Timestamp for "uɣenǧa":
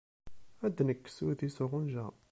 1.63-2.05